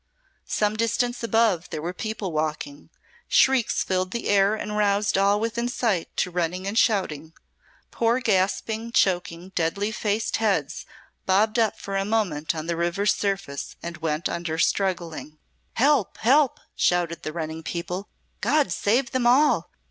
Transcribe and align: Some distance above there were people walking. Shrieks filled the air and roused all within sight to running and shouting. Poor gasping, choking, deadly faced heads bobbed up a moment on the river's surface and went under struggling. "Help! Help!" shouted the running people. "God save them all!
Some 0.47 0.75
distance 0.77 1.21
above 1.21 1.69
there 1.69 1.79
were 1.79 1.93
people 1.93 2.31
walking. 2.31 2.89
Shrieks 3.27 3.83
filled 3.83 4.09
the 4.09 4.29
air 4.29 4.55
and 4.55 4.75
roused 4.75 5.15
all 5.15 5.39
within 5.39 5.69
sight 5.69 6.09
to 6.17 6.31
running 6.31 6.65
and 6.65 6.75
shouting. 6.75 7.33
Poor 7.91 8.19
gasping, 8.19 8.93
choking, 8.93 9.49
deadly 9.49 9.91
faced 9.91 10.37
heads 10.37 10.87
bobbed 11.27 11.59
up 11.59 11.75
a 11.87 12.03
moment 12.03 12.55
on 12.55 12.65
the 12.65 12.75
river's 12.75 13.13
surface 13.13 13.75
and 13.83 13.97
went 13.97 14.27
under 14.27 14.57
struggling. 14.57 15.37
"Help! 15.73 16.17
Help!" 16.17 16.59
shouted 16.75 17.21
the 17.21 17.31
running 17.31 17.61
people. 17.61 18.09
"God 18.39 18.71
save 18.71 19.11
them 19.11 19.27
all! 19.27 19.69